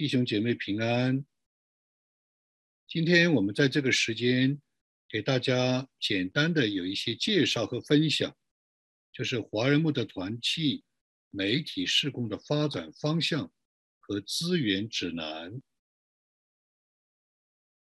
[0.00, 1.26] 弟兄姐妹平安。
[2.88, 4.58] 今天我们在这个时间
[5.10, 8.34] 给大家简单的有一些介绍和分享，
[9.12, 10.84] 就是华人牧的团契
[11.28, 13.52] 媒体事工的发展方向
[13.98, 15.60] 和资源指南。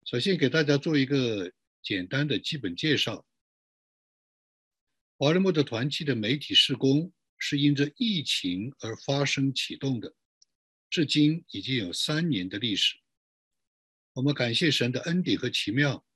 [0.04, 1.52] 首先给大家做一个
[1.82, 3.26] 简单的基本介绍。
[5.18, 10.14] 华人牧的团契的媒体事工是因着疫情而发生启动的，
[10.94, 12.94] 至今已经有三年的历史。
[14.12, 16.06] 我们感谢神的恩典和奇妙，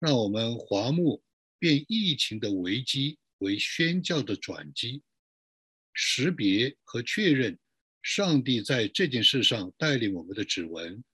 [0.00, 1.22] 让我们华牧
[1.60, 5.00] 变疫情的危机为宣教的转机，
[5.92, 7.56] 识别和确认
[8.02, 11.04] 上帝在这件事上带领我们的指纹。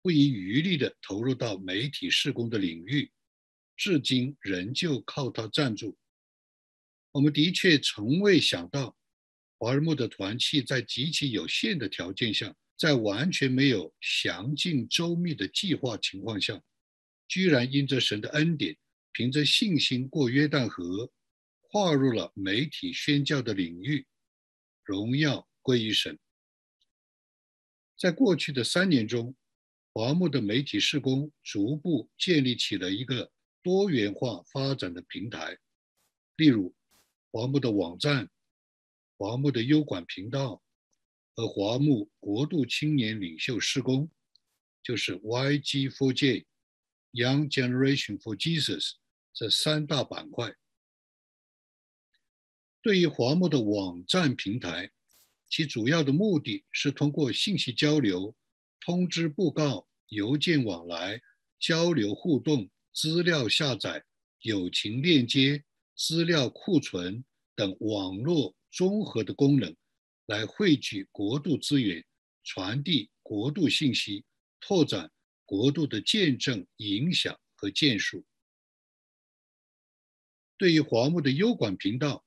[0.00, 3.12] 不遗余力地投入到媒体施工的领域，
[3.76, 5.98] 至今仍旧靠他站住。
[7.12, 8.95] 我们的确从未想到，
[9.58, 16.62] 华尔木的团契在极其有限的条件下，在完全没有详尽周密的计划情况下，
[17.26, 18.76] 居然因着神的恩典，
[19.12, 21.10] 凭着信心过约旦河，
[21.62, 24.06] 跨入了媒体宣教的领域。
[24.84, 26.18] 荣耀归于神。
[27.98, 29.34] 在过去的三年中，
[29.92, 35.58] 华木的媒体施工逐步建立起了一个多元化发展的平台，
[36.36, 36.74] 例如
[37.32, 38.28] 华木的网站、
[39.18, 40.62] 华木的优管频道
[41.34, 44.10] 和华木国度青年领袖施工，
[44.82, 46.44] 就是 YG4J
[47.12, 48.92] Young Generation for Jesus
[49.32, 50.54] 这三大板块。
[52.82, 54.90] 对于华木的网站平台，
[55.48, 58.34] 其主要的目的是通过信息交流。
[58.80, 61.20] 通知布告、邮件往来、
[61.58, 64.04] 交流互动、资料下载、
[64.42, 65.64] 友情链接、
[65.96, 67.24] 资料库存
[67.56, 69.74] 等网络综合的功能，
[70.26, 72.04] 来汇聚国度资源，
[72.44, 74.22] 传递国度信息，
[74.60, 75.10] 拓展
[75.46, 78.22] 国度的见证、影响和建树。
[80.58, 82.22] 对于华木的优管频道，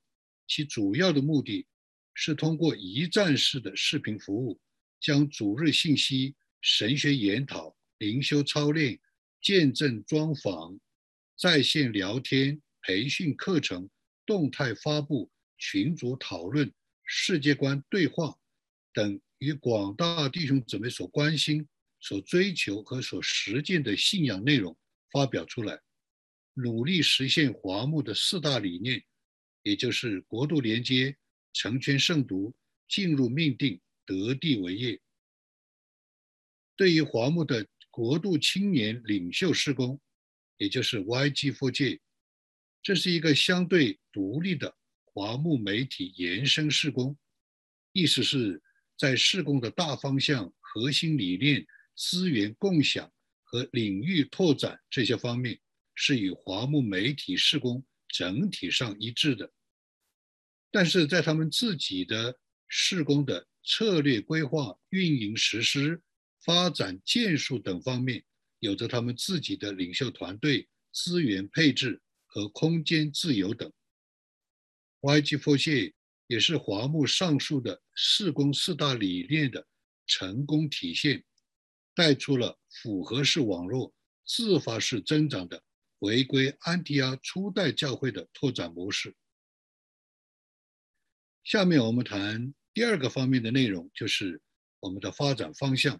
[0.47, 1.67] 其主要的目的
[2.15, 4.59] 是通过一站式的视频服务，
[4.99, 6.35] 将主日信息。
[6.61, 8.99] 神学研讨、灵修操练、
[9.39, 10.79] 见证专访、
[11.37, 13.87] 在线聊天、培训课程、
[14.25, 18.35] 动态发布、群组讨论、世界观对话
[18.93, 21.67] 等，与广大弟兄姊妹所关心、
[21.99, 24.75] 所追求和所实践的信仰内容
[25.11, 25.79] 发表出来，
[26.53, 29.03] 努力实现华牧的四大理念，
[29.61, 31.15] 也就是国度连接、
[31.53, 32.55] 成全圣徒、
[32.87, 34.99] 进入命定、得地为业。
[36.75, 39.99] 对于华牧的国度青年领袖施工，
[40.57, 41.99] 也就是 YG4J，
[42.81, 44.73] 这是一个相对独立的
[45.19, 47.17] 华牧媒体延伸施工，
[47.91, 48.63] 意思是，
[48.97, 53.11] 在施工的大方向、核心理念、资源共享
[53.43, 55.59] 和领域拓展这些方面，
[55.93, 59.51] 是与华牧媒体施工整体上一致的。
[60.71, 66.01] 但是在他们自己的施工的策略规划、运营实施。
[66.45, 68.23] 发展建树等方面，
[68.59, 73.69] 有着他们自己的领袖团队、资源配置和空间自由等。
[75.01, 75.93] YG4C
[76.27, 79.65] 也是华木上述的四公四大理念的
[80.05, 81.23] 成功体现，
[81.95, 83.93] 带出了复合式网络
[84.25, 85.63] 自发式增长的
[85.99, 89.15] 回归安提阿初代教会的拓展模式。
[91.43, 94.41] 下面我们谈第二个方面的内容，就是
[94.81, 95.99] 我们的发展方向。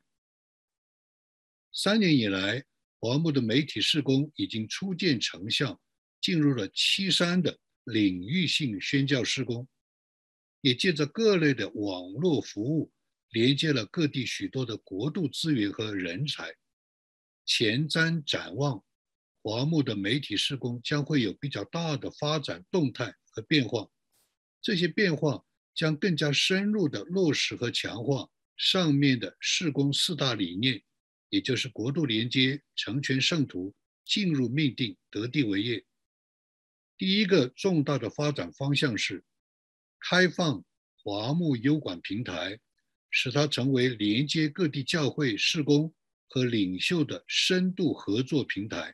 [1.72, 2.64] 三年以来，
[3.00, 5.82] 华木的媒体施工已经初见成效，
[6.22, 7.58] 进入了七山的
[7.92, 9.68] 领域性宣教施工，
[10.62, 12.92] 也借着各类的网络服务，
[13.32, 16.54] 连接了各地许多的国度资源和人才。
[17.46, 18.84] 前瞻展望，
[19.42, 23.90] 华牧的媒体施工将会有比较大的发展动态和变化，
[24.62, 25.44] 这些变化
[25.74, 30.82] 将更加深入的落实和强化上面的施工四大理念。
[31.30, 33.72] 也就是国度连接、成全圣徒、
[34.04, 35.86] 进入命定、得地为业。
[37.00, 39.24] 第一个重大的发展方向是
[40.02, 40.64] 开放
[41.02, 42.60] 华牧优管平台，
[43.10, 45.92] 使它成为连接各地教会事工
[46.28, 48.94] 和领袖的深度合作平台。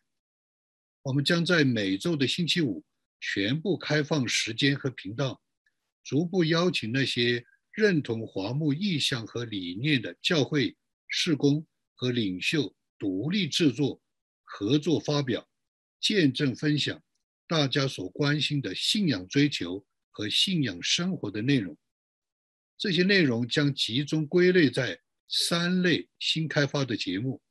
[1.02, 2.86] 我们将在每周的星期五
[3.20, 5.42] 全部开放时间和频道，
[6.04, 10.78] 逐步邀请那些认同华牧意向和理念的教会
[11.08, 11.68] 事工。
[11.98, 14.02] 和领袖独立制作、
[14.44, 15.48] 合作发表、
[16.02, 17.02] 见证分享，
[17.48, 21.78] 大家所关心的信仰追求和信仰生活的内容。
[22.78, 27.42] 这些内容将集中归类在三类新开发的节目，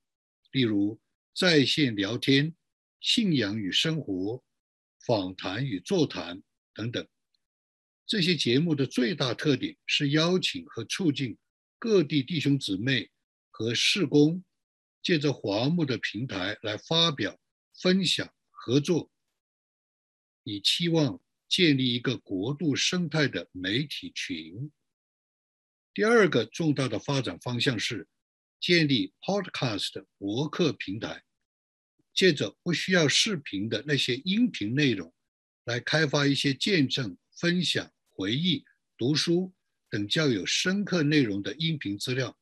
[0.52, 1.00] 例如
[1.34, 2.54] 在线聊天、
[3.00, 4.42] 信仰与生活、
[5.06, 6.42] 访谈与座谈
[6.74, 7.06] 等等。
[8.06, 11.38] 这些节目的最大特点是邀请和促进
[11.78, 13.10] 各地弟兄姊妹
[13.50, 14.44] 和事工，
[15.02, 17.38] 借着华牧的平台来发表、
[17.80, 19.10] 分享、合作，
[20.44, 24.70] 以期望建立一个国度生态的媒体群。
[25.92, 28.06] 第二个重大的发展方向是
[28.60, 31.24] 建立 Podcast 博客平台，
[32.14, 35.12] 借着不需要视频的那些音频内容，
[35.64, 37.90] 来开发一些见证、分享。
[38.16, 38.64] 回忆、
[38.96, 39.52] 读书
[39.90, 42.38] 等较有深刻内容的音频资料，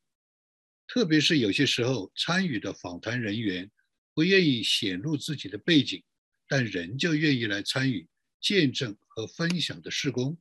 [0.87, 3.71] 特别是有些时候参与的访谈人员
[4.13, 6.05] 不愿意显露自己的背景，
[6.53, 8.07] 但仍旧愿意来参与
[8.39, 10.37] 见证和分享的事工。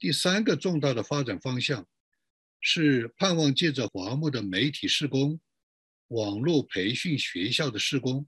[0.00, 1.86] 第三个重大的发展方向
[2.58, 5.40] 是盼望借着华牧的媒体施工、
[6.08, 8.26] 网络培训学校的施工，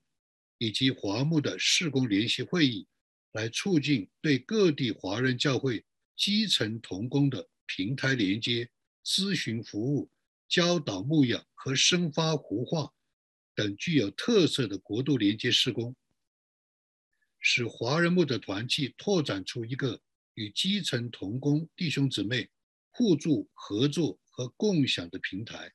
[0.59, 2.87] 以及华牧的施工联席会议。
[3.33, 5.85] 来促进对各地华人教会
[6.17, 8.71] 基层同工的平台连接、
[9.05, 10.09] 咨询服务、
[10.49, 12.93] 教导牧养和生发活化
[13.55, 15.95] 等具有特色的国度连接施工，
[17.39, 20.01] 使华人牧的团契拓展出一个
[20.35, 22.51] 与基层同工弟兄姊妹
[22.91, 25.73] 互助合作和共享的平台。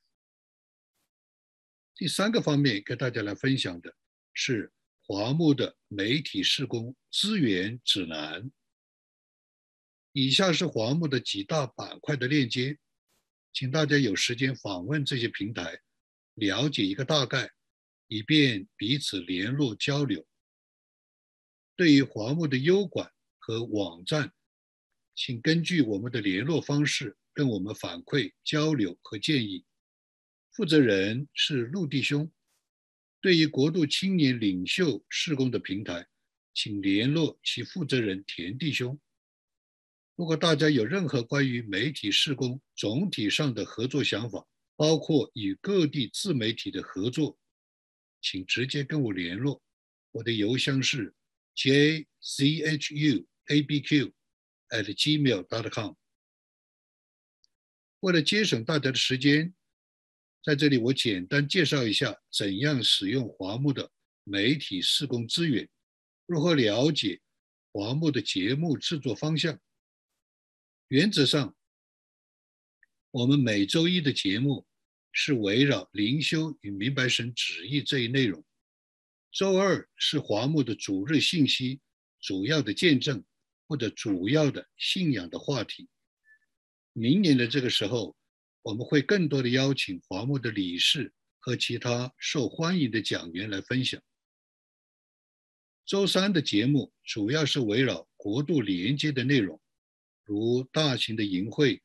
[1.94, 3.94] 第三个方面，跟大家来分享的
[4.32, 4.72] 是。
[5.08, 8.50] 华牧的媒体施工资源指南。
[10.10, 12.76] 以下是华牧的几大板块的链接，
[13.52, 15.80] 请大家有时间访问这些平台，
[16.34, 17.52] 了解一个大概，
[18.08, 20.26] 以便彼此联络交流。
[21.74, 24.32] 对于华牧的优管和网站，
[25.14, 29.64] 请根据我们的联络方式跟我们反馈交流和建议。
[30.52, 32.32] 负责人是陆弟兄。
[33.20, 36.06] 对于国度青年领袖事工的平台，
[36.54, 38.98] 请联络其负责人田弟兄。
[40.14, 47.38] 如果大家有任何关于媒体事工总体上的合作想法，包括与各地自媒体的合作，
[48.28, 49.62] 请直接跟我联络。
[50.10, 51.14] 我的邮箱是
[51.54, 54.12] j c h u a b q
[54.70, 55.94] at gmail dot com。
[58.00, 59.54] 为了节省大家的时间。
[60.42, 63.90] 在这里，我简单介绍一下怎样使用华牧的
[64.22, 65.68] 媒体施工资源，
[66.24, 67.20] 如何了解
[67.72, 69.58] 华牧的节目制作方向。
[70.86, 71.56] 原则上，
[73.10, 74.65] 我们每周一的节目
[75.18, 78.44] 是围绕灵修与明白神旨意这一内容。
[79.32, 81.80] 周二是华牧的主日信息、
[82.20, 83.24] 主要的见证
[83.66, 85.88] 或者主要的信仰的话题。
[86.92, 88.14] 明年的这个时候。
[88.66, 94.02] 我们会更多的邀请华牧的理事和其他受欢迎的讲员来分享。
[95.84, 99.60] 周三的节目主要是围绕国度连接的内容，
[100.24, 101.80] 如大型的营会、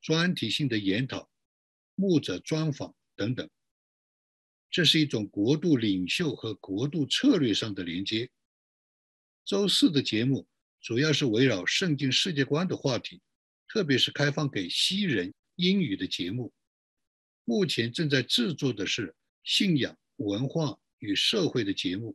[0.00, 1.28] 专题性的研讨、
[1.96, 3.50] 牧者专访等等。
[4.70, 8.30] 这是一种国度领袖和国度策略上的连接。
[9.44, 10.46] 周四的节目
[10.80, 13.20] 主要是围绕圣经世界观的话题，
[13.66, 15.34] 特别是开放给西人。
[15.58, 16.52] 英语的节目，
[17.44, 22.14] 目前正在制作的是信仰、文化与社会的节目。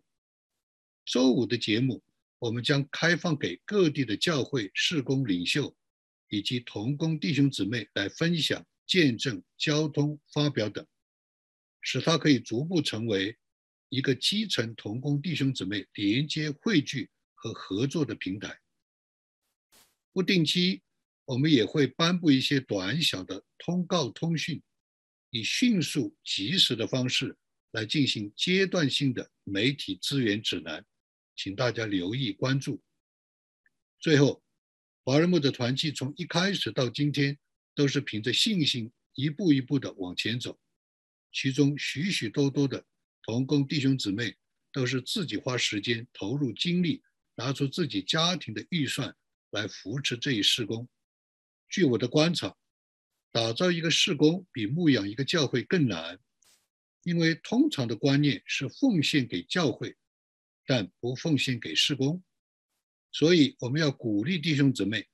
[1.05, 2.03] 周五的节目，
[2.38, 5.75] 我们将开放给各地的教会事工领袖
[6.29, 10.86] 以及同工弟兄姊妹来分享、见证、交通、发表等，
[11.79, 13.38] 使它可以逐步成为
[13.88, 18.60] 一个基层同工弟兄姊妹连接、汇聚和合作的平台。
[20.12, 20.81] 不定期。
[21.25, 24.62] 我们也会颁布一些短小的通告通讯，
[25.29, 27.38] 以迅速及时的方式
[27.71, 30.83] 来进行阶段性的媒体资源指南，
[31.38, 32.81] 请大家留意关注。
[33.98, 34.43] 最后，
[35.05, 37.38] 华人牧的团契从一开始到今天
[37.73, 40.59] 都是凭着信心一步一步的往前走，
[41.31, 42.85] 其中许许多多的
[43.23, 44.35] 同工弟兄姊妹
[44.71, 47.03] 都是自己花时间投入精力，
[47.35, 49.15] 拿出自己家庭的预算
[49.51, 50.87] 来扶持这一施工。
[51.69, 52.55] 据我的观察，
[53.31, 56.19] 打造一个事工比牧养一个教会更难，
[57.03, 59.95] 因为通常的观念是奉献给教会，
[60.65, 62.23] 但不奉献给事工。
[63.13, 65.07] 所以我们要鼓励弟兄姊妹，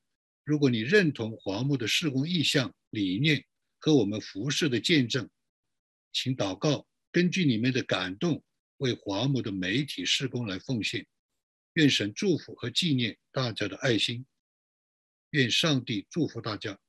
[0.48, 3.46] 如果你认同华牧的事工意向、理念
[3.80, 5.30] 和我们服饰的见证，
[6.14, 8.42] 请祷告，根据你们的感动，
[8.78, 11.06] 为华牧的媒体事工来奉献。
[11.74, 14.26] 愿神祝福和纪念大家的爱心。
[15.32, 16.80] 愿上帝祝福大家。